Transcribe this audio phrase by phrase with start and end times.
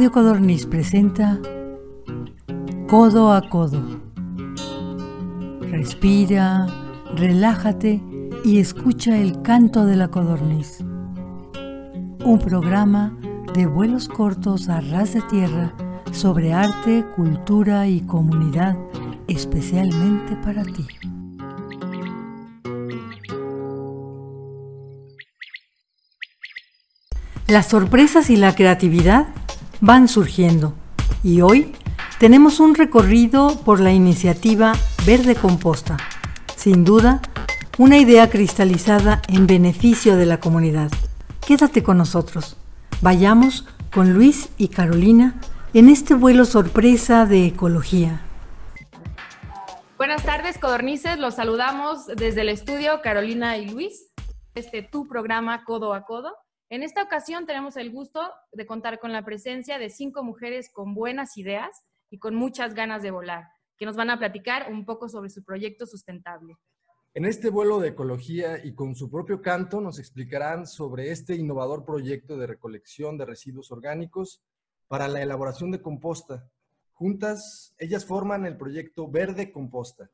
[0.00, 1.38] Radio Codorniz presenta
[2.88, 4.00] Codo a Codo.
[5.60, 6.66] Respira,
[7.16, 8.02] relájate
[8.42, 10.80] y escucha el canto de la codorniz.
[12.24, 13.14] Un programa
[13.52, 15.74] de vuelos cortos a ras de tierra
[16.12, 18.78] sobre arte, cultura y comunidad
[19.28, 20.86] especialmente para ti.
[27.48, 29.26] Las sorpresas y la creatividad
[29.80, 30.74] van surgiendo
[31.22, 31.72] y hoy
[32.18, 34.72] tenemos un recorrido por la iniciativa
[35.06, 35.96] Verde Composta.
[36.54, 37.22] Sin duda,
[37.78, 40.90] una idea cristalizada en beneficio de la comunidad.
[41.46, 42.58] Quédate con nosotros.
[43.00, 45.40] Vayamos con Luis y Carolina
[45.72, 48.20] en este vuelo sorpresa de ecología.
[49.96, 51.18] Buenas tardes, codornices.
[51.18, 54.12] Los saludamos desde el estudio Carolina y Luis,
[54.54, 56.34] este tu programa Codo a Codo.
[56.70, 58.20] En esta ocasión tenemos el gusto
[58.52, 63.02] de contar con la presencia de cinco mujeres con buenas ideas y con muchas ganas
[63.02, 66.56] de volar, que nos van a platicar un poco sobre su proyecto sustentable.
[67.12, 71.84] En este vuelo de ecología y con su propio canto nos explicarán sobre este innovador
[71.84, 74.40] proyecto de recolección de residuos orgánicos
[74.86, 76.48] para la elaboración de composta.
[76.92, 80.08] Juntas, ellas forman el proyecto Verde Composta.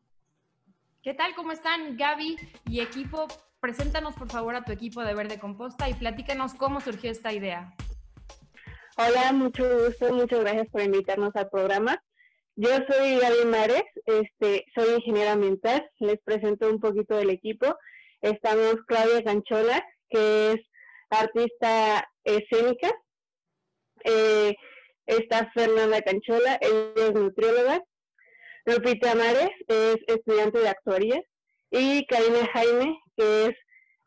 [1.02, 1.34] ¿Qué tal?
[1.34, 2.36] ¿Cómo están Gaby
[2.70, 3.26] y equipo?
[3.60, 7.74] Preséntanos por favor a tu equipo de Verde Composta y platícanos cómo surgió esta idea.
[8.96, 12.02] Hola, mucho gusto, muchas gracias por invitarnos al programa.
[12.54, 17.76] Yo soy Gaby Mares, este, soy ingeniera ambiental, les presento un poquito del equipo.
[18.22, 20.60] Estamos Claudia Canchola, que es
[21.10, 22.90] artista escénica.
[24.04, 24.54] Eh,
[25.04, 27.82] está Fernanda Canchola, ella es nutrióloga.
[28.64, 31.22] Lupita Mares es estudiante de actuaría
[31.70, 33.56] y Karina Jaime, que es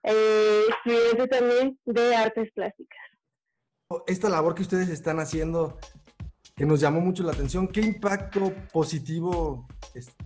[0.03, 2.99] eh, estudiante también de artes plásticas.
[4.07, 5.79] Esta labor que ustedes están haciendo,
[6.55, 9.67] que nos llamó mucho la atención, ¿qué impacto positivo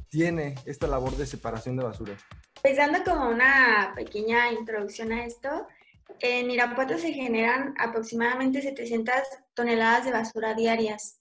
[0.10, 2.18] tiene esta labor de separación de basura?
[2.62, 5.68] Pues dando como una pequeña introducción a esto,
[6.20, 9.16] en Irapuato se generan aproximadamente 700
[9.54, 11.20] toneladas de basura diarias.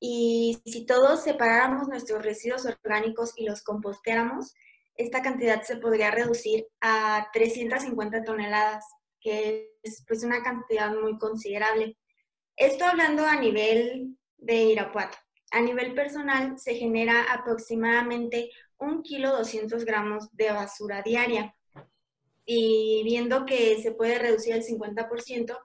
[0.00, 4.54] Y si todos separáramos nuestros residuos orgánicos y los composteáramos,
[4.96, 8.84] esta cantidad se podría reducir a 350 toneladas,
[9.20, 11.96] que es pues una cantidad muy considerable.
[12.56, 15.18] Esto hablando a nivel de Irapuato.
[15.50, 21.54] A nivel personal se genera aproximadamente un kilo 200 gramos de basura diaria.
[22.46, 25.58] Y viendo que se puede reducir el 50%,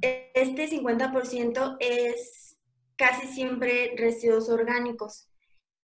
[0.00, 2.58] este 50% es
[2.96, 5.28] casi siempre residuos orgánicos.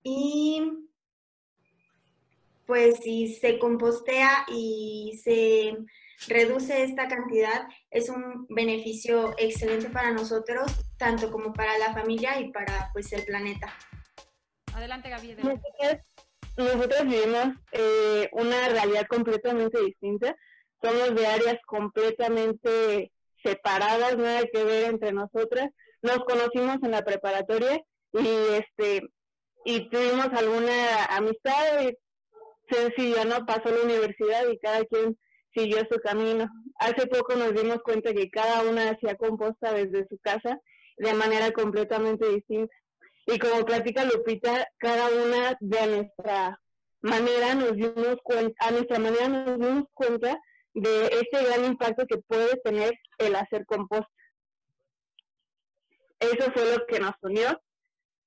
[0.02, 0.90] Y
[2.72, 5.76] pues si se compostea y se
[6.26, 12.50] reduce esta cantidad, es un beneficio excelente para nosotros, tanto como para la familia y
[12.50, 13.70] para pues el planeta.
[14.72, 15.36] Adelante, Gaby.
[16.56, 20.34] Nosotros, vivimos eh, una realidad completamente distinta.
[20.80, 23.12] Somos de áreas completamente
[23.42, 25.68] separadas, nada que ver entre nosotras.
[26.00, 27.82] Nos conocimos en la preparatoria
[28.14, 29.02] y este
[29.66, 31.92] y tuvimos alguna amistad
[32.72, 33.44] sencillo, ¿no?
[33.46, 35.18] Pasó la universidad y cada quien
[35.54, 36.48] siguió su camino.
[36.76, 40.58] Hace poco nos dimos cuenta que cada una hacía composta desde su casa
[40.96, 42.74] de manera completamente distinta.
[43.26, 46.58] Y como platica Lupita, cada una de nuestra
[47.02, 50.40] manera nos dimos cuenta, a nuestra manera nos dimos cuenta
[50.74, 54.08] de ese gran impacto que puede tener el hacer composta.
[56.18, 57.60] Eso fue lo que nos unió.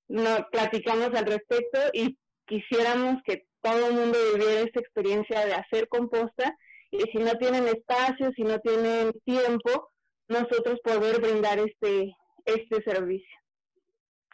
[0.08, 5.88] Nos platicamos al respecto y quisiéramos que todo el mundo viviera esta experiencia de hacer
[5.90, 6.56] composta
[6.92, 9.90] y si no tienen espacio, si no tienen tiempo,
[10.28, 12.16] nosotros poder brindar este,
[12.46, 13.36] este servicio.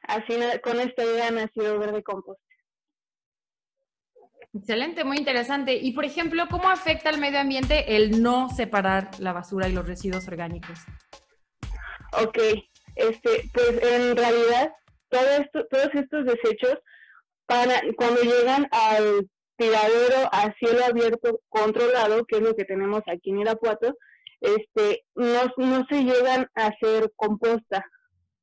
[0.03, 2.43] Así con esta idea nació Verde Composta.
[4.53, 5.75] Excelente, muy interesante.
[5.75, 9.87] Y por ejemplo, ¿cómo afecta al medio ambiente el no separar la basura y los
[9.87, 10.79] residuos orgánicos?
[12.21, 12.37] Ok,
[12.95, 14.73] este, pues en realidad
[15.07, 16.79] todo esto, todos estos desechos
[17.47, 23.39] cuando llegan al tiradero a cielo abierto controlado, que es lo que tenemos aquí en
[23.39, 23.95] Irapuato,
[24.39, 27.85] este, no, no se llegan a hacer composta,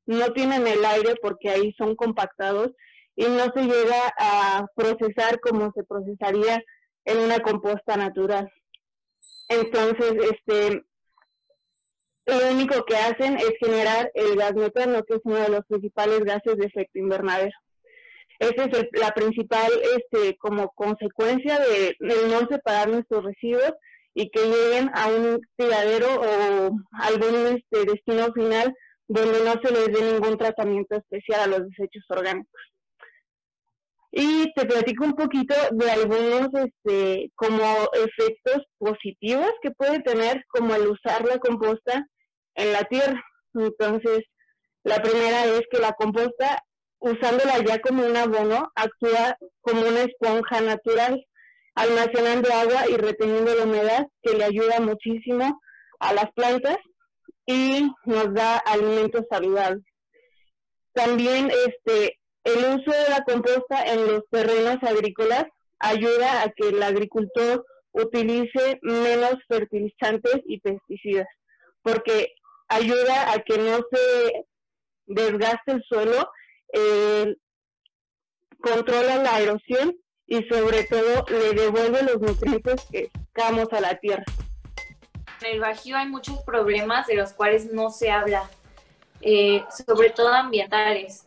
[0.07, 2.71] no tienen el aire porque ahí son compactados
[3.17, 6.63] y no se llega a procesar como se procesaría
[7.05, 8.49] en una composta natural.
[9.49, 10.85] Entonces, este,
[12.27, 16.21] lo único que hacen es generar el gas metano, que es uno de los principales
[16.21, 17.57] gases de efecto invernadero.
[18.39, 23.73] Esa es la principal este, como consecuencia de, no separar nuestros residuos
[24.15, 28.73] y que lleguen a un tiradero o algún este, destino final
[29.09, 32.61] donde no se les dé ningún tratamiento especial a los desechos orgánicos.
[34.11, 37.63] Y te platico un poquito de algunos este, como
[37.93, 42.07] efectos positivos que puede tener como el usar la composta
[42.55, 43.23] en la tierra.
[43.55, 44.21] Entonces,
[44.83, 46.63] la primera es que la composta,
[47.01, 51.25] usándola ya como un abono, actúa como una esponja natural,
[51.75, 55.61] almacenando agua y reteniendo la humedad, que le ayuda muchísimo
[56.01, 56.79] a las plantas
[57.47, 59.85] y nos da alimentos saludables.
[60.93, 65.45] También este, el uso de la composta en los terrenos agrícolas
[65.79, 71.29] ayuda a que el agricultor utilice menos fertilizantes y pesticidas,
[71.83, 72.33] porque
[72.69, 74.45] ayuda a que no se
[75.07, 76.29] desgaste el suelo,
[76.73, 77.37] eh,
[78.61, 84.25] controla la erosión y sobre todo le devuelve los nutrientes que sacamos a la tierra.
[85.41, 88.51] En el Bajío hay muchos problemas de los cuales no se habla,
[89.21, 91.27] eh, sobre todo ambientales.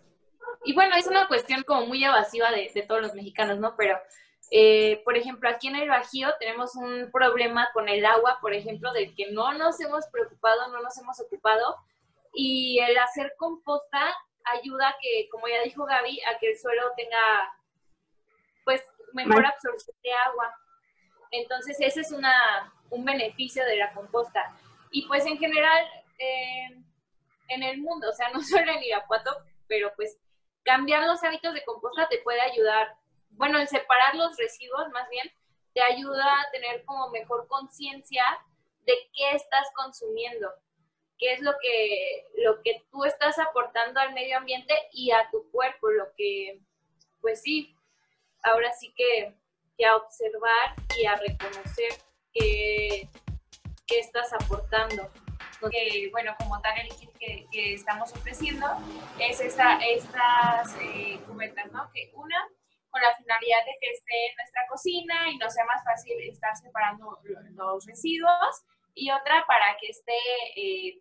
[0.63, 3.75] Y bueno, es una cuestión como muy evasiva de, de todos los mexicanos, ¿no?
[3.75, 3.97] Pero,
[4.51, 8.93] eh, por ejemplo, aquí en el Bajío tenemos un problema con el agua, por ejemplo,
[8.93, 11.77] del que no nos hemos preocupado, no nos hemos ocupado.
[12.33, 13.99] Y el hacer composta
[14.45, 17.53] ayuda a que, como ya dijo Gaby, a que el suelo tenga,
[18.63, 18.83] pues,
[19.13, 20.55] mejor absorción de agua.
[21.31, 24.55] Entonces, ese es una, un beneficio de la composta.
[24.91, 25.85] Y pues en general,
[26.19, 26.77] eh,
[27.47, 29.35] en el mundo, o sea, no solo en Irapuato,
[29.67, 30.17] pero pues
[30.63, 32.95] cambiar los hábitos de composta te puede ayudar,
[33.31, 35.31] bueno, el separar los residuos más bien,
[35.73, 38.23] te ayuda a tener como mejor conciencia
[38.85, 40.51] de qué estás consumiendo,
[41.21, 45.49] qué es lo que, lo que tú estás aportando al medio ambiente y a tu
[45.51, 46.59] cuerpo, lo que,
[47.21, 47.77] pues sí,
[48.43, 49.33] ahora sí que,
[49.83, 51.91] a observar y a reconocer
[52.31, 53.09] que,
[53.87, 55.09] que estás aportando
[55.69, 58.65] que, bueno, como tal el kit que, estamos ofreciendo
[59.19, 61.89] es esta, estas eh, cubetas, ¿no?
[61.93, 62.47] Que una,
[62.89, 66.55] con la finalidad de que esté en nuestra cocina y no sea más fácil estar
[66.55, 67.19] separando
[67.55, 68.63] los residuos,
[68.93, 70.19] y otra para que esté,
[70.55, 70.99] eh,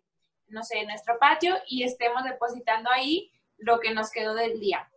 [0.51, 4.89] no sé, en nuestro patio y estemos depositando ahí lo que nos quedó del día.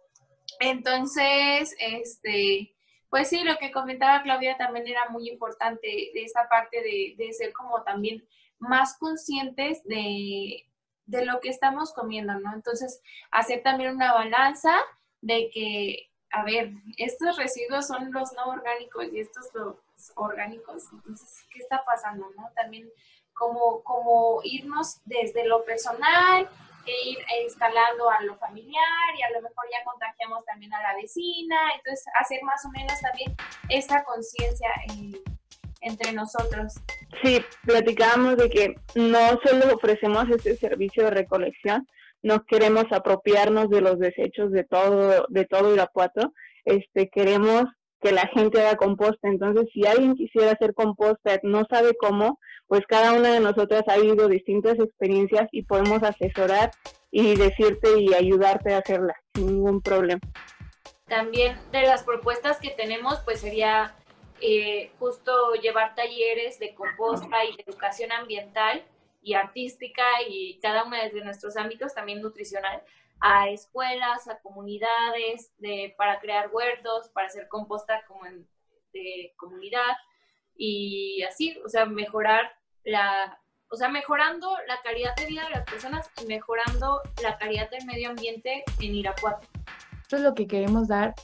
[0.61, 2.75] Entonces, este,
[3.11, 7.33] pues sí, lo que comentaba Claudia también era muy importante de esta parte de, de
[7.33, 8.27] ser como también
[8.59, 10.65] más conscientes de,
[11.07, 12.55] lo que estamos comiendo, ¿no?
[12.55, 14.75] Entonces, hacer también una balanza
[15.21, 19.77] de que, a ver, estos residuos son los no orgánicos y estos los
[20.17, 20.85] orgánicos.
[20.93, 22.51] Entonces, ¿qué está pasando, no?
[22.55, 22.91] También
[23.35, 26.49] como, como irnos desde lo personal
[26.87, 30.95] e ir escalando a lo familiar y a lo mejor ya contagiamos también a la
[30.95, 31.57] vecina.
[31.77, 33.35] Entonces, hacer más o menos también
[33.69, 34.69] esta conciencia
[35.81, 36.75] entre nosotros.
[37.23, 41.87] Sí, platicábamos de que no solo ofrecemos este servicio de recolección,
[42.23, 46.33] no queremos apropiarnos de los desechos de todo, de todo Irapuato,
[46.65, 47.65] este, queremos
[48.01, 49.29] que la gente haga composta.
[49.29, 53.97] Entonces, si alguien quisiera hacer composta, no sabe cómo, pues cada una de nosotras ha
[53.97, 56.71] vivido distintas experiencias y podemos asesorar
[57.11, 60.21] y decirte y ayudarte a hacerla sin ningún problema.
[61.07, 63.95] También de las propuestas que tenemos, pues sería
[64.41, 68.85] eh, justo llevar talleres de composta y de educación ambiental
[69.23, 72.83] y artística y cada uno de nuestros ámbitos, también nutricional,
[73.21, 78.47] a escuelas, a comunidades, de, para crear huertos, para hacer composta como en,
[78.93, 79.97] de comunidad
[80.57, 82.53] y así, o sea, mejorar
[82.85, 87.71] la, o sea, mejorando la calidad de vida de las personas y mejorando la calidad
[87.71, 89.49] del medio ambiente en Irapuato.
[90.11, 91.15] Es lo que queremos dar,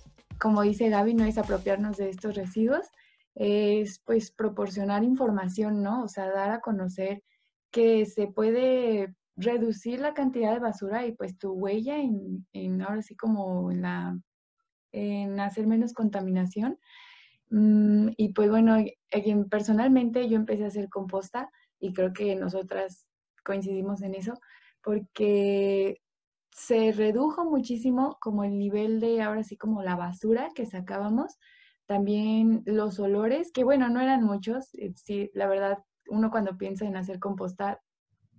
[0.41, 2.89] como dice Gaby, no es apropiarnos de estos residuos,
[3.37, 6.03] es pues proporcionar información, ¿no?
[6.03, 7.23] O sea, dar a conocer
[7.71, 13.03] que se puede reducir la cantidad de basura y pues tu huella en, en ahora
[13.03, 14.19] sí como en la
[14.93, 16.79] en hacer menos contaminación.
[17.51, 18.77] Mm, y pues bueno,
[19.51, 23.07] personalmente yo empecé a hacer composta y creo que nosotras
[23.45, 24.35] coincidimos en eso
[24.83, 26.01] porque
[26.53, 31.39] se redujo muchísimo como el nivel de ahora sí como la basura que sacábamos
[31.87, 34.73] también los olores, que bueno, no eran muchos.
[34.75, 35.79] Eh, sí, la verdad,
[36.09, 37.81] uno cuando piensa en hacer composta,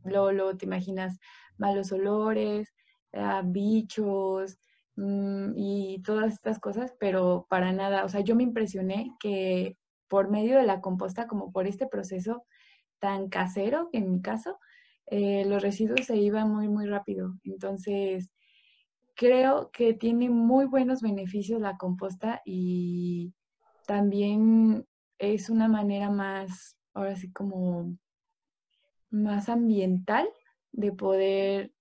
[0.06, 1.20] luego, te imaginas
[1.58, 2.74] malos olores,
[3.14, 4.58] ah, bichos
[4.96, 8.06] mm, y todas estas cosas, pero para nada.
[8.06, 12.46] O sea, yo me impresioné que por medio de la composta, como por este proceso
[13.00, 14.60] tan casero, en mi caso,
[15.08, 17.36] eh, los residuos se iban muy, muy rápido.
[17.44, 18.32] Entonces,
[19.16, 23.34] creo que tiene muy buenos beneficios la composta y
[23.86, 24.86] también
[25.18, 27.96] es una manera más, ahora sí como
[29.10, 30.28] más ambiental
[30.72, 31.74] de poder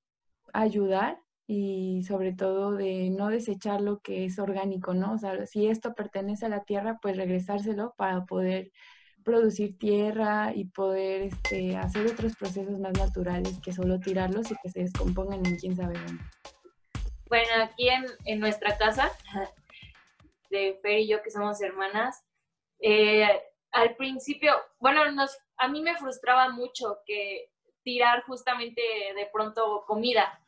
[0.53, 1.21] ayudar
[1.53, 5.15] y sobre todo de no desechar lo que es orgánico, ¿no?
[5.15, 8.71] O sea, si esto pertenece a la tierra, pues regresárselo para poder
[9.25, 14.71] producir tierra y poder este, hacer otros procesos más naturales que solo tirarlos y que
[14.71, 16.23] se descompongan en quién sabe dónde.
[17.27, 19.11] Bueno, aquí en, en nuestra casa,
[20.51, 22.23] de Fer y yo que somos hermanas,
[22.79, 23.27] eh,
[23.73, 27.51] al principio, bueno, nos, a mí me frustraba mucho que
[27.83, 28.81] tirar justamente
[29.17, 30.41] de pronto comida,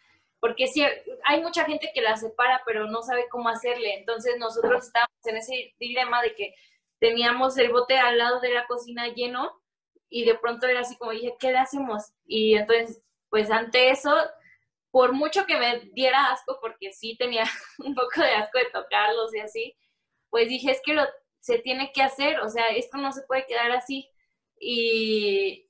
[0.43, 0.85] porque sí,
[1.25, 3.95] hay mucha gente que la separa, pero no sabe cómo hacerle.
[3.95, 6.53] Entonces nosotros estábamos en ese dilema de que
[6.99, 9.63] teníamos el bote al lado de la cocina lleno
[10.09, 12.13] y de pronto era así como dije, ¿qué le hacemos?
[12.27, 14.13] Y entonces, pues ante eso,
[14.91, 17.45] por mucho que me diera asco, porque sí tenía
[17.79, 19.77] un poco de asco de tocarlos y así,
[20.29, 21.05] pues dije, es que lo,
[21.39, 24.11] se tiene que hacer, o sea, esto no se puede quedar así.
[24.59, 25.62] Y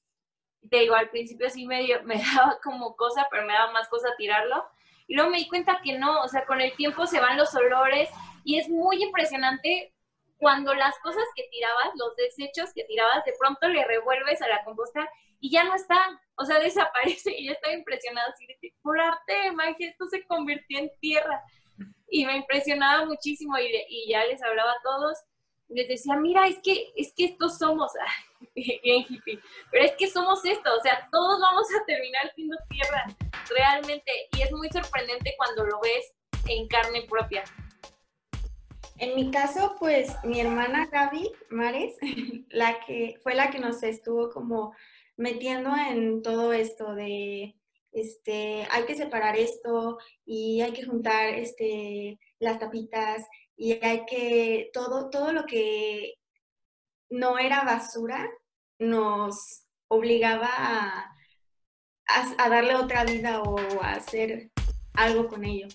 [0.70, 4.08] te digo, al principio sí me, me daba como cosa, pero me daba más cosa
[4.16, 4.64] tirarlo.
[5.06, 7.54] Y luego me di cuenta que no, o sea, con el tiempo se van los
[7.54, 8.08] olores
[8.44, 9.92] y es muy impresionante
[10.38, 14.64] cuando las cosas que tirabas, los desechos que tirabas, de pronto le revuelves a la
[14.64, 18.98] composta y ya no está, o sea, desaparece y yo estaba impresionada, así de, por
[19.00, 21.42] arte magia, esto se convirtió en tierra.
[22.08, 25.18] Y me impresionaba muchísimo y, y ya les hablaba a todos,
[25.74, 27.92] les decía, mira, es que, es que estos somos,
[28.54, 33.04] bien hippie, pero es que somos esto, o sea, todos vamos a terminar siendo tierra,
[33.48, 36.12] realmente, y es muy sorprendente cuando lo ves
[36.48, 37.44] en carne propia.
[38.98, 41.96] En mi caso, pues mi hermana Gaby Mares,
[42.50, 44.74] la que fue la que nos estuvo como
[45.16, 47.56] metiendo en todo esto de
[47.92, 53.26] este hay que separar esto y hay que juntar este las tapitas
[53.62, 56.14] y hay que todo todo lo que
[57.10, 58.28] no era basura
[58.80, 60.48] nos obligaba
[62.08, 64.50] a, darle otra vida o a hacer
[64.94, 65.68] algo con ello.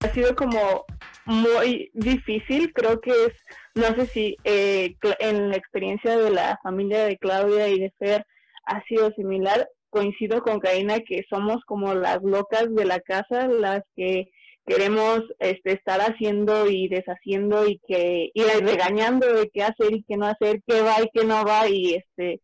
[0.00, 0.84] Ha sido como
[1.26, 3.34] muy difícil, creo que es,
[3.76, 8.26] no sé si eh, en la experiencia de la familia de Claudia y de Fer
[8.66, 13.84] ha sido similar, coincido con Karina que somos como las locas de la casa, las
[13.94, 14.28] que
[14.66, 20.16] queremos este, estar haciendo y deshaciendo y que y regañando de qué hacer y qué
[20.16, 22.40] no hacer, qué va y qué no va y este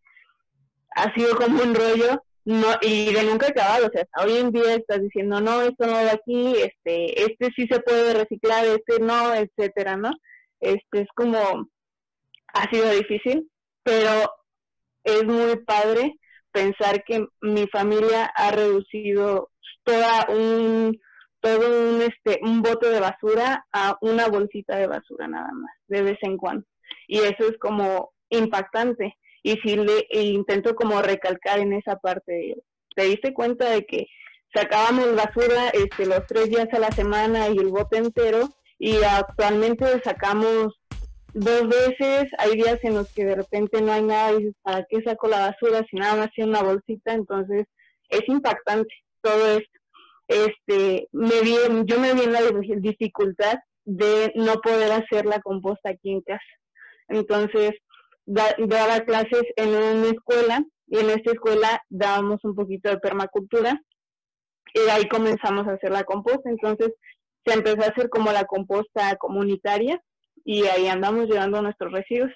[0.95, 4.75] ha sido como un rollo no y de nunca acabado, o sea, hoy en día
[4.75, 9.35] estás diciendo, no, esto no va aquí, este, este sí se puede reciclar, este no,
[9.35, 10.11] etcétera, ¿no?
[10.61, 11.69] Este es como,
[12.55, 13.49] ha sido difícil,
[13.85, 14.33] pero
[15.05, 16.17] es muy padre
[16.51, 19.51] pensar que mi familia ha reducido
[19.85, 21.01] toda un,
[21.43, 26.03] todo un, este, un bote de basura a una bolsita de basura nada más, de
[26.03, 26.65] vez en cuando.
[27.07, 32.57] Y eso es como impactante y si le intento como recalcar en esa parte,
[32.95, 34.07] te diste cuenta de que
[34.55, 39.85] sacábamos basura este, los tres días a la semana y el bote entero y actualmente
[40.05, 40.79] sacamos
[41.35, 44.85] dos veces, hay días en los que de repente no hay nada y dices, ¿para
[44.89, 47.13] qué saco la basura si nada más tiene una bolsita?
[47.13, 47.67] Entonces
[48.11, 49.81] es impactante todo esto.
[50.33, 52.41] Este, me vi, yo me vi en la
[52.79, 56.41] dificultad de no poder hacer la composta aquí en casa.
[57.09, 57.73] Entonces,
[58.25, 63.81] daba clases en una escuela y en esta escuela dábamos un poquito de permacultura
[64.75, 66.49] y ahí comenzamos a hacer la composta.
[66.49, 66.93] Entonces
[67.45, 70.01] se empezó a hacer como la composta comunitaria
[70.45, 72.31] y ahí andamos llevando nuestros residuos.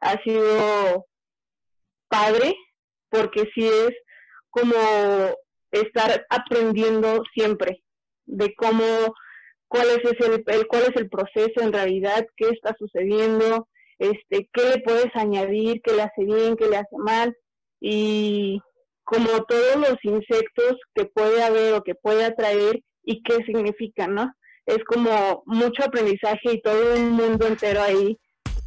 [0.00, 1.06] Ha sido
[2.08, 2.54] padre
[3.08, 3.92] porque sí es
[4.50, 4.74] como
[5.72, 7.82] estar aprendiendo siempre
[8.26, 8.84] de cómo
[9.68, 14.62] cuál es el, el, cuál es el proceso en realidad, qué está sucediendo, este, qué
[14.70, 17.34] le puedes añadir, qué le hace bien, qué le hace mal,
[17.80, 18.60] y
[19.02, 24.32] como todos los insectos que puede haber o que puede atraer y qué significa, ¿no?
[24.66, 28.16] Es como mucho aprendizaje y todo un mundo entero ahí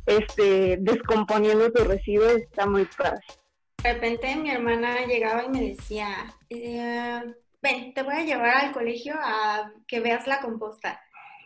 [0.06, 3.22] este, descomponiendo tus residuos, está muy padre.
[3.86, 7.22] De repente mi hermana llegaba y me decía, eh,
[7.62, 11.00] ven, te voy a llevar al colegio a que veas la composta.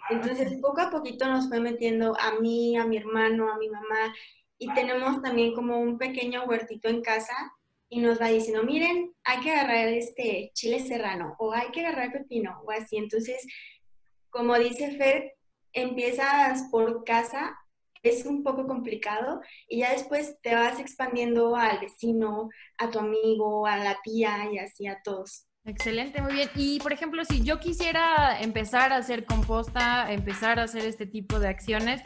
[0.09, 4.15] Entonces, poco a poquito nos fue metiendo a mí, a mi hermano, a mi mamá,
[4.57, 7.33] y tenemos también como un pequeño huertito en casa
[7.89, 12.13] y nos va diciendo, miren, hay que agarrar este chile serrano o hay que agarrar
[12.13, 12.95] pepino o así.
[12.95, 13.45] Entonces,
[14.29, 15.33] como dice Fer,
[15.73, 17.59] empiezas por casa,
[18.03, 23.65] es un poco complicado y ya después te vas expandiendo al vecino, a tu amigo,
[23.65, 25.45] a la tía y así a todos.
[25.65, 26.49] Excelente, muy bien.
[26.55, 31.39] Y por ejemplo, si yo quisiera empezar a hacer composta, empezar a hacer este tipo
[31.39, 32.01] de acciones,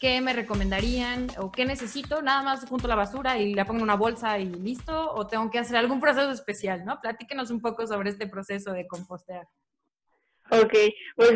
[0.00, 2.22] ¿qué me recomendarían o qué necesito?
[2.22, 5.26] Nada más junto a la basura y la pongo en una bolsa y listo, o
[5.26, 7.00] tengo que hacer algún proceso especial, ¿no?
[7.00, 9.48] Platíquenos un poco sobre este proceso de compostear.
[10.50, 10.72] Ok,
[11.14, 11.30] pues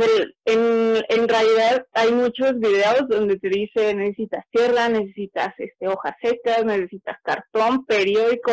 [0.47, 6.65] en, en realidad hay muchos videos donde te dice necesitas tierra, necesitas este, hojas secas,
[6.65, 8.53] necesitas cartón, periódico,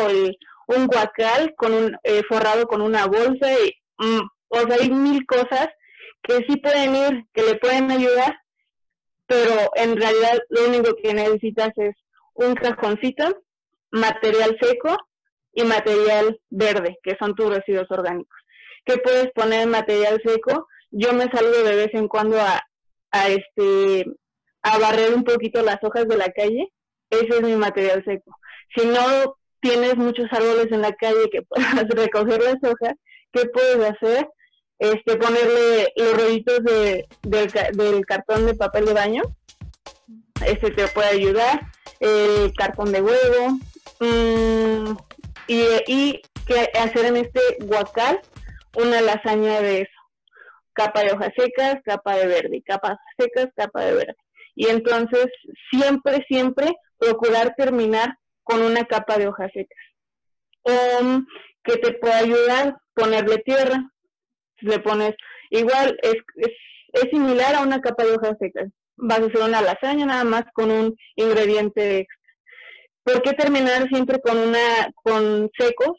[0.66, 3.72] un guacal con un eh, forrado con una bolsa, y,
[4.04, 5.68] mm, o sea, hay mil cosas
[6.22, 8.36] que sí pueden ir, que le pueden ayudar,
[9.26, 11.96] pero en realidad lo único que necesitas es
[12.34, 13.42] un cajoncito,
[13.92, 14.94] material seco
[15.54, 18.38] y material verde, que son tus residuos orgánicos.
[18.84, 20.66] ¿Qué puedes poner en material seco?
[20.90, 22.62] Yo me salgo de vez en cuando a,
[23.10, 24.06] a este
[24.62, 26.68] a barrer un poquito las hojas de la calle.
[27.10, 28.36] Ese es mi material seco.
[28.76, 32.94] Si no tienes muchos árboles en la calle que puedas recoger las hojas,
[33.32, 34.28] ¿qué puedes hacer?
[34.78, 39.22] Este, ponerle los rollitos de, del, cartón de papel de baño.
[40.44, 41.60] Este te puede ayudar.
[41.98, 43.58] El cartón de huevo.
[44.00, 44.96] Mm,
[45.48, 48.20] y, y qué hacer en este guacal
[48.76, 49.92] una lasaña de eso.
[50.72, 54.16] Capa de hojas secas, capa de verde, capas secas, capa de verde.
[54.54, 55.26] Y entonces
[55.70, 59.78] siempre, siempre procurar terminar con una capa de hojas secas.
[60.62, 61.22] O
[61.64, 63.90] que te pueda ayudar ponerle tierra.
[64.58, 65.14] Le pones,
[65.50, 66.52] igual es, es,
[66.92, 68.70] es similar a una capa de hojas secas.
[68.96, 72.20] Vas a hacer una lasaña nada más con un ingrediente extra.
[73.02, 75.98] ¿Por qué terminar siempre con una con secos?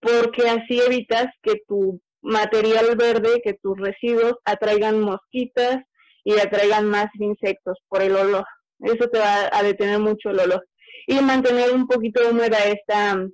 [0.00, 5.78] Porque así evitas que tu material verde, que tus residuos atraigan mosquitas
[6.24, 8.44] y atraigan más insectos por el olor.
[8.80, 10.66] Eso te va a detener mucho el olor.
[11.06, 13.26] Y mantener un poquito húmeda esta,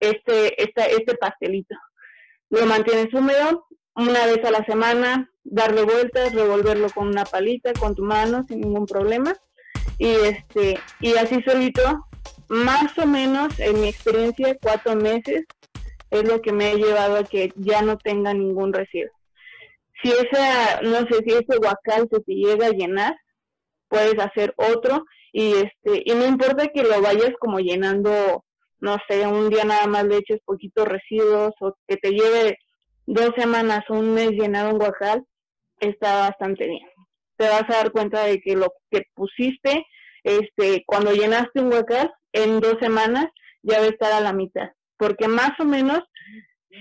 [0.00, 1.74] este, esta, este pastelito.
[2.50, 7.94] Lo mantienes húmedo una vez a la semana, darle vueltas, revolverlo con una palita, con
[7.94, 9.34] tu mano, sin ningún problema.
[9.98, 12.06] Y este, y así solito,
[12.48, 15.44] más o menos, en mi experiencia, cuatro meses,
[16.10, 19.12] es lo que me ha llevado a que ya no tenga ningún residuo.
[20.02, 23.16] Si esa, no sé, si ese guacal se te llega a llenar,
[23.88, 28.44] puedes hacer otro y este, y no importa que lo vayas como llenando,
[28.80, 32.58] no sé, un día nada más le eches poquitos residuos o que te lleve
[33.06, 35.24] dos semanas o un mes llenar un guacal,
[35.78, 36.86] está bastante bien.
[37.36, 39.86] Te vas a dar cuenta de que lo que pusiste,
[40.24, 43.26] este, cuando llenaste un guacal, en dos semanas
[43.62, 46.00] ya va a estar a la mitad porque más o menos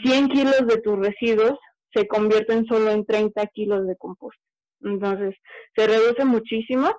[0.04, 1.58] 100 kilos de tus residuos
[1.94, 4.44] se convierten solo en 30 kilos de composta.
[4.82, 5.36] Entonces,
[5.76, 6.94] se reduce muchísimo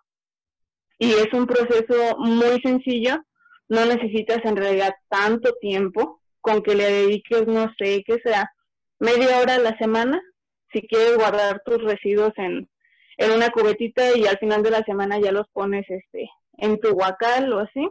[0.98, 3.22] y es un proceso muy sencillo.
[3.68, 8.50] No necesitas en realidad tanto tiempo con que le dediques, no sé, que sea
[8.98, 10.22] media hora a la semana.
[10.72, 12.66] Si quieres guardar tus residuos en,
[13.18, 16.92] en una cubetita y al final de la semana ya los pones este en tu
[16.94, 17.87] guacal o así,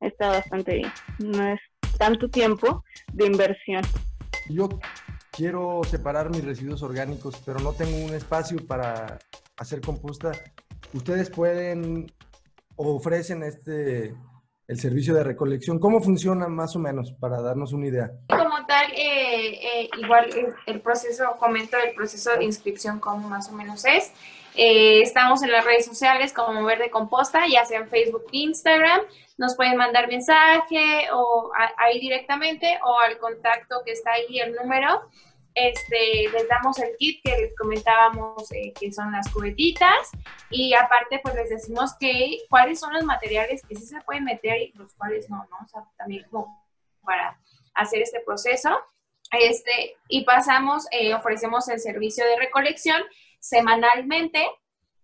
[0.00, 0.92] está bastante bien.
[1.18, 1.60] No es
[2.02, 3.82] tanto tiempo de inversión.
[4.48, 4.68] Yo
[5.30, 9.20] quiero separar mis residuos orgánicos, pero no tengo un espacio para
[9.56, 10.32] hacer composta.
[10.92, 12.12] Ustedes pueden
[12.74, 14.16] o ofrecen este
[14.66, 15.78] el servicio de recolección.
[15.78, 18.10] ¿Cómo funciona más o menos para darnos una idea?
[18.28, 20.28] Como tal, eh, eh, igual
[20.66, 24.12] el proceso, comento el proceso de inscripción como más o menos es.
[24.56, 29.02] Eh, estamos en las redes sociales como Verde Composta, ya sea en Facebook e Instagram.
[29.42, 35.02] Nos pueden mandar mensaje o ahí directamente o al contacto que está ahí el número.
[35.52, 40.12] Este, les damos el kit que les comentábamos eh, que son las cubetitas
[40.48, 44.62] y aparte pues les decimos que cuáles son los materiales que sí se pueden meter
[44.62, 45.56] y los cuales no, ¿no?
[45.64, 46.64] O sea, también como
[47.02, 47.36] para
[47.74, 48.70] hacer este proceso.
[49.32, 53.02] Este, y pasamos, eh, ofrecemos el servicio de recolección
[53.40, 54.46] semanalmente,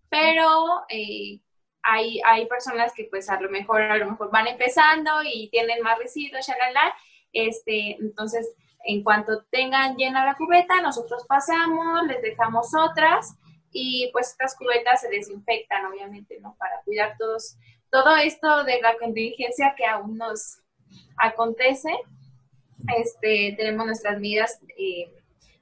[0.07, 1.41] pero eh,
[1.83, 5.81] hay, hay personas que pues a lo mejor a lo mejor van empezando y tienen
[5.81, 6.93] más residuos, shalala,
[7.33, 13.35] este, entonces en cuanto tengan llena la cubeta, nosotros pasamos, les dejamos otras
[13.71, 16.55] y pues estas cubetas se desinfectan obviamente, ¿no?
[16.57, 17.57] Para cuidar todos,
[17.91, 20.59] todo esto de la contingencia que aún nos
[21.17, 21.91] acontece,
[22.97, 25.13] este, tenemos nuestras medidas eh,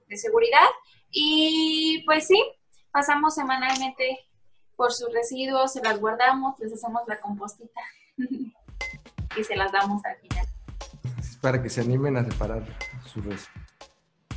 [0.08, 0.68] de seguridad
[1.12, 2.42] y pues sí,
[2.92, 4.27] pasamos semanalmente
[4.78, 7.82] por sus residuos, se las guardamos, les hacemos la compostita
[8.18, 10.46] y se las damos al final.
[11.42, 12.64] para que se animen a separar
[13.04, 13.68] sus residuos.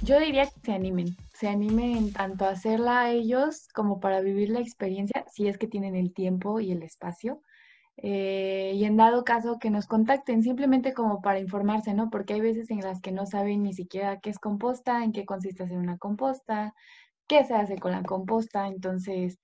[0.02, 4.48] Yo diría que se animen, se animen tanto a hacerla a ellos como para vivir
[4.48, 7.42] la experiencia, si es que tienen el tiempo y el espacio.
[7.98, 12.08] Eh, y en dado caso que nos contacten simplemente como para informarse, ¿no?
[12.08, 15.26] Porque hay veces en las que no saben ni siquiera qué es composta, en qué
[15.26, 16.72] consiste hacer una composta,
[17.26, 18.68] qué se hace con la composta.
[18.68, 19.38] Entonces,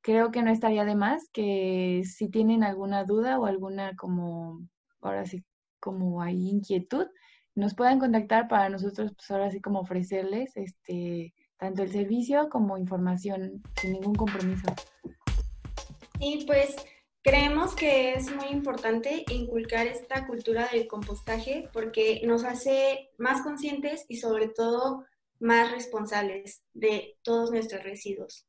[0.00, 4.60] creo que no estaría de más que si tienen alguna duda o alguna como,
[5.00, 5.44] ahora sí,
[5.80, 7.06] como hay inquietud,
[7.54, 12.78] nos puedan contactar para nosotros, pues ahora sí como ofrecerles este tanto el servicio como
[12.78, 14.68] información sin ningún compromiso.
[16.20, 16.76] Sí, pues
[17.22, 24.04] creemos que es muy importante inculcar esta cultura del compostaje porque nos hace más conscientes
[24.08, 25.04] y sobre todo
[25.40, 28.46] más responsables de todos nuestros residuos.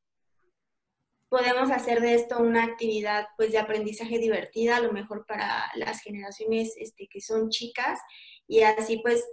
[1.30, 6.02] Podemos hacer de esto una actividad pues de aprendizaje divertida, a lo mejor para las
[6.02, 8.00] generaciones este, que son chicas
[8.48, 9.24] y así pues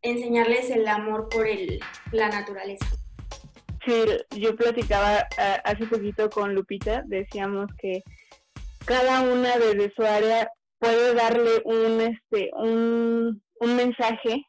[0.00, 1.78] enseñarles el amor por el,
[2.10, 2.86] la naturaleza.
[3.84, 4.04] Sí,
[4.38, 8.02] yo platicaba ah, hace poquito con Lupita, decíamos que
[8.86, 14.44] cada una desde su área puede darle un este un, un mensaje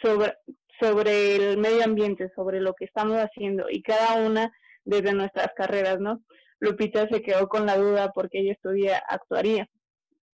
[0.00, 0.34] sobre
[0.80, 4.52] sobre el medio ambiente, sobre lo que estamos haciendo y cada una
[4.84, 6.22] desde nuestras carreras, ¿no?
[6.60, 9.68] Lupita se quedó con la duda porque ella estudia actuaría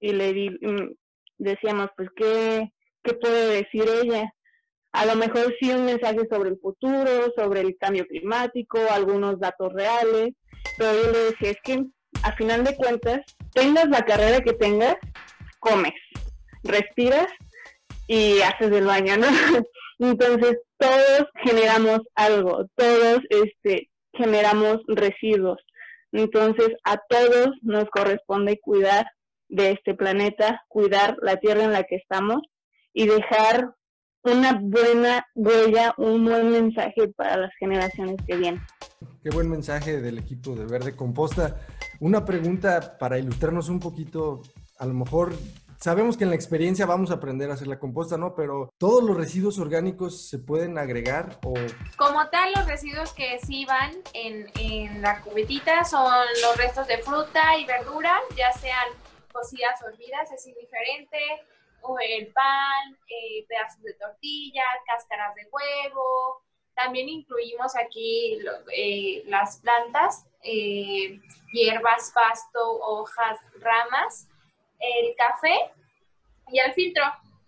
[0.00, 0.92] y le di, mm,
[1.38, 2.70] decíamos, pues, ¿qué,
[3.02, 4.32] ¿qué puede decir ella?
[4.92, 9.72] A lo mejor sí un mensaje sobre el futuro, sobre el cambio climático, algunos datos
[9.72, 10.30] reales,
[10.76, 11.84] pero yo le decía, es que
[12.22, 13.20] a final de cuentas,
[13.52, 14.96] tengas la carrera que tengas,
[15.60, 15.94] comes,
[16.62, 17.28] respiras
[18.06, 19.26] y haces el baño, ¿no?
[19.98, 25.58] Entonces, todos generamos algo, todos este, generamos residuos.
[26.12, 29.06] Entonces, a todos nos corresponde cuidar
[29.48, 32.42] de este planeta, cuidar la tierra en la que estamos
[32.92, 33.74] y dejar
[34.22, 38.62] una buena huella, un buen mensaje para las generaciones que vienen.
[39.22, 41.56] Qué buen mensaje del equipo de Verde Composta.
[42.00, 44.42] Una pregunta para ilustrarnos un poquito,
[44.78, 45.34] a lo mejor
[45.78, 48.34] sabemos que en la experiencia vamos a aprender a hacer la composta, ¿no?
[48.34, 51.54] Pero todos los residuos orgánicos se pueden agregar o...
[51.96, 56.12] Como tal, los residuos que sí van en, en la cubetita son
[56.42, 58.88] los restos de fruta y verdura, ya sean
[59.32, 61.18] cocidas o hervidas, es indiferente,
[61.82, 66.42] o el pan, eh, pedazos de tortilla, cáscaras de huevo.
[66.74, 68.38] También incluimos aquí
[68.72, 71.20] eh, las plantas, eh,
[71.52, 74.28] hierbas, pasto, hojas, ramas
[74.78, 75.72] el café
[76.48, 77.04] y el filtro,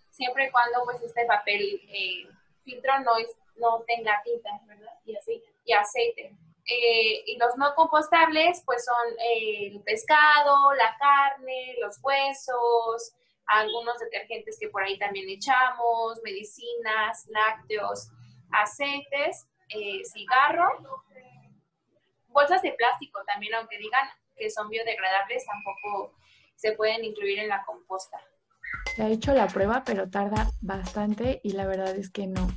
[0.09, 2.27] siempre y cuando pues este papel eh,
[2.63, 4.93] filtro no, es, no tenga tinta, ¿verdad?
[5.05, 6.35] Y, así, y aceite.
[6.65, 13.13] Eh, y los no compostables pues son el pescado, la carne, los huesos,
[13.47, 18.09] algunos detergentes que por ahí también echamos, medicinas, lácteos,
[18.51, 20.69] aceites, eh, cigarro,
[22.27, 26.13] bolsas de plástico también, aunque digan que son biodegradables, tampoco
[26.61, 28.19] se pueden incluir en la composta.
[28.95, 32.47] Se ha hecho la prueba, pero tarda bastante y la verdad es que no,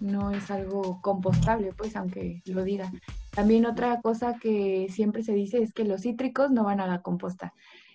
[0.00, 2.92] no es algo compostable, pues aunque lo diga.
[3.32, 7.02] También otra cosa que siempre se dice es que los cítricos no van a la
[7.02, 7.52] composta.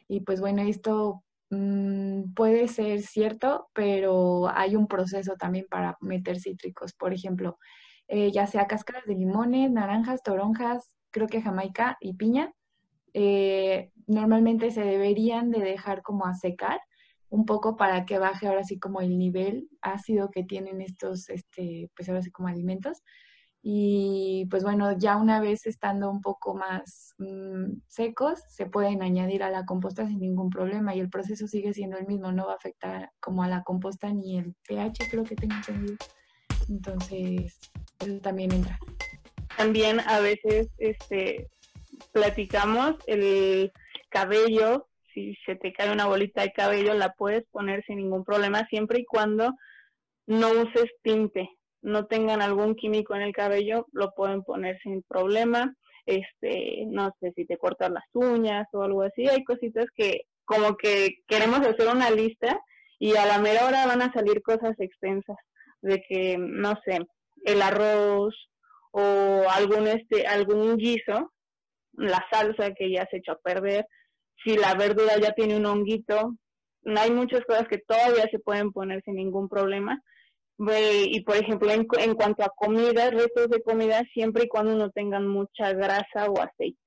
[0.10, 6.40] Y pues bueno, esto mm, puede ser cierto, pero hay un proceso también para meter
[6.42, 6.94] cítricos.
[6.94, 7.58] Por ejemplo,
[8.10, 12.52] eh, ya sea cáscaras de limones, naranjas, toronjas, creo que jamaica y piña.
[13.14, 16.80] Eh, normalmente se deberían de dejar como a secar
[17.30, 21.90] un poco para que baje ahora sí como el nivel ácido que tienen estos, este,
[21.96, 23.02] pues ahora sí como alimentos.
[23.66, 29.42] Y pues bueno, ya una vez estando un poco más mm, secos, se pueden añadir
[29.42, 32.54] a la composta sin ningún problema y el proceso sigue siendo el mismo, no va
[32.54, 35.98] a afectar como a la composta ni el pH, creo que tengo entendido.
[36.70, 37.58] Entonces,
[38.00, 38.78] eso también entra.
[39.58, 41.50] También a veces este,
[42.12, 43.72] platicamos el
[44.14, 48.68] cabello, si se te cae una bolita de cabello, la puedes poner sin ningún problema,
[48.70, 49.52] siempre y cuando
[50.28, 51.50] no uses tinte,
[51.82, 55.76] no tengan algún químico en el cabello, lo pueden poner sin problema.
[56.06, 60.76] Este, no sé si te cortas las uñas o algo así, hay cositas que como
[60.76, 62.60] que queremos hacer una lista
[63.00, 65.38] y a la mera hora van a salir cosas extensas
[65.82, 67.00] de que no sé,
[67.46, 68.36] el arroz
[68.92, 71.32] o algún este algún guiso,
[71.94, 73.86] la salsa que ya se echó a perder,
[74.44, 76.36] si la verdura ya tiene un honguito,
[76.86, 80.02] hay muchas cosas que todavía se pueden poner sin ningún problema.
[80.60, 85.28] Y por ejemplo, en, cuanto a comida, restos de comida, siempre y cuando no tengan
[85.28, 86.78] mucha grasa o aceite.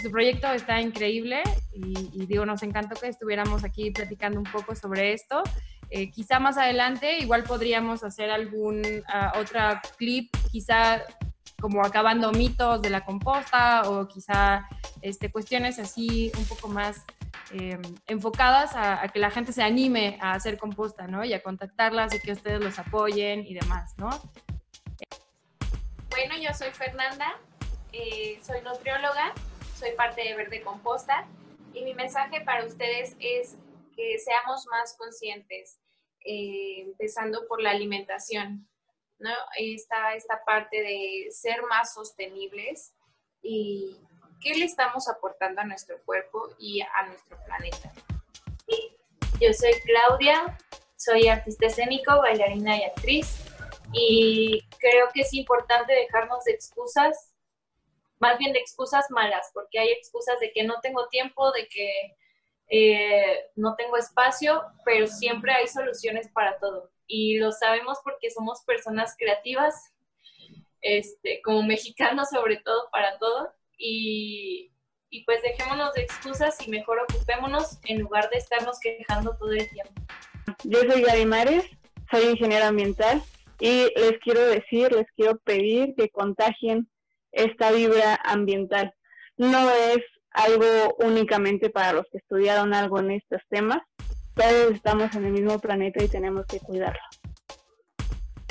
[0.00, 1.42] Su proyecto está increíble
[1.74, 5.42] y, digo, nos encantó que estuviéramos aquí platicando un poco sobre esto.
[5.90, 11.02] Eh, quizá más adelante igual podríamos hacer algún uh, clip, quizá
[11.62, 14.68] como acabando mitos de la composta o quizá
[15.00, 17.04] este, cuestiones así un poco más
[17.52, 21.24] eh, enfocadas a, que la gente se anime a hacer composta, ¿no?
[21.24, 24.10] Y a contactarlas y que ustedes los apoyen y demás, ¿no?
[26.10, 27.38] Bueno, yo soy Fernanda,
[27.92, 29.32] eh, soy nutrióloga,
[29.78, 31.28] soy parte de Verde Composta
[31.72, 33.56] y mi mensaje para ustedes es
[33.94, 35.78] que seamos más conscientes,
[36.24, 38.66] eh, empezando por la alimentación
[39.22, 39.30] ¿no?
[39.56, 42.92] Está esta parte de ser más sostenibles
[43.40, 43.96] y
[44.40, 47.92] qué le estamos aportando a nuestro cuerpo y a nuestro planeta.
[49.40, 50.58] Yo soy Claudia,
[50.96, 53.44] soy artista escénico, bailarina y actriz
[53.92, 57.32] y creo que es importante dejarnos de excusas,
[58.18, 62.16] más bien de excusas malas, porque hay excusas de que no tengo tiempo, de que
[62.68, 66.90] eh, no tengo espacio, pero siempre hay soluciones para todo.
[67.06, 69.92] Y lo sabemos porque somos personas creativas,
[70.80, 73.52] este, como mexicanos sobre todo para todo.
[73.76, 74.72] Y,
[75.10, 79.68] y pues dejémonos de excusas y mejor ocupémonos en lugar de estarnos quejando todo el
[79.68, 79.92] tiempo.
[80.64, 81.64] Yo soy Gary Mares,
[82.10, 83.22] soy ingeniera ambiental
[83.60, 86.88] y les quiero decir, les quiero pedir que contagien
[87.30, 88.94] esta vibra ambiental.
[89.36, 89.98] No es
[90.30, 93.82] algo únicamente para los que estudiaron algo en estos temas.
[94.34, 97.02] Todos estamos en el mismo planeta y tenemos que cuidarlo.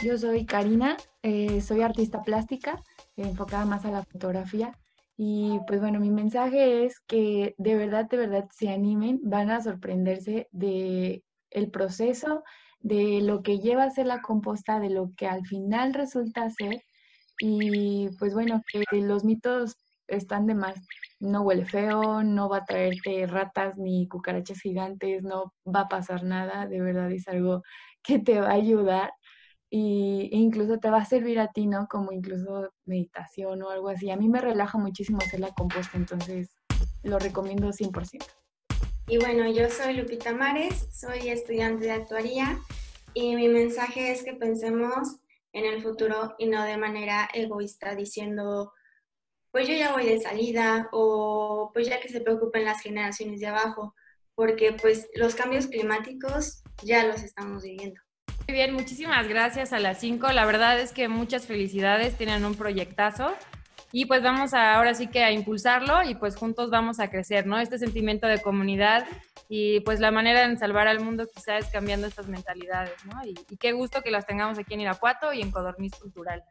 [0.04, 2.82] Yo soy Karina, eh, soy artista plástica,
[3.18, 4.78] enfocada más a la fotografía.
[5.18, 9.62] Y pues bueno, mi mensaje es que de verdad, de verdad se animen, van a
[9.62, 12.44] sorprenderse de el proceso,
[12.80, 16.84] de lo que lleva a ser la composta, de lo que al final resulta ser.
[17.40, 19.78] Y pues bueno, que los mitos
[20.16, 20.76] están de más.
[21.20, 26.24] No huele feo, no va a traerte ratas ni cucarachas gigantes, no va a pasar
[26.24, 27.64] nada, de verdad es algo
[28.04, 29.12] que te va a ayudar
[29.70, 31.88] y e incluso te va a servir a ti, ¿no?
[31.88, 34.12] Como incluso meditación o algo así.
[34.12, 36.50] A mí me relaja muchísimo hacer la composta, entonces
[37.04, 38.26] lo recomiendo 100%.
[39.08, 42.60] Y bueno, yo soy Lupita Mares, soy estudiante de actuaría
[43.14, 45.18] y mi mensaje es que pensemos
[45.54, 48.74] en el futuro y no de manera egoísta diciendo,
[49.52, 53.48] pues yo ya voy de salida o pues ya que se preocupen las generaciones de
[53.48, 53.94] abajo,
[54.36, 58.00] porque pues los cambios climáticos ya los estamos viviendo.
[58.48, 60.32] Muy bien, muchísimas gracias a las 5.
[60.32, 63.34] La verdad es que muchas felicidades, tienen un proyectazo
[63.92, 67.46] y pues vamos a, ahora sí que a impulsarlo y pues juntos vamos a crecer,
[67.46, 67.60] ¿no?
[67.60, 69.06] Este sentimiento de comunidad
[69.50, 73.24] y pues la manera de salvar al mundo quizás es cambiando estas mentalidades, ¿no?
[73.26, 76.42] Y, y qué gusto que las tengamos aquí en Irapuato y en Codorniz Cultural.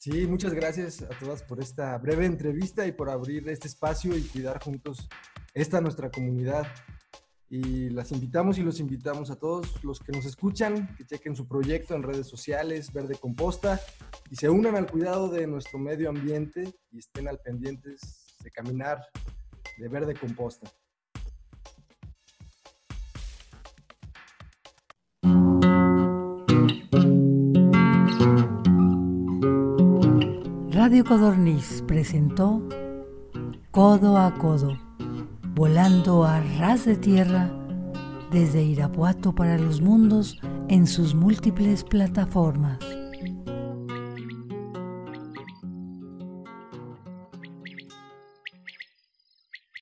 [0.00, 4.22] Sí, muchas gracias a todas por esta breve entrevista y por abrir este espacio y
[4.22, 5.06] cuidar juntos
[5.52, 6.66] esta nuestra comunidad.
[7.50, 11.46] Y las invitamos y los invitamos a todos los que nos escuchan, que chequen su
[11.46, 13.78] proyecto en redes sociales, Verde Composta,
[14.30, 19.02] y se unan al cuidado de nuestro medio ambiente y estén al pendientes de caminar
[19.76, 20.72] de Verde Composta.
[30.82, 32.66] Radio Codorniz presentó
[33.70, 34.78] Codo a Codo,
[35.54, 37.50] volando a ras de tierra
[38.32, 42.78] desde Irapuato para los mundos en sus múltiples plataformas.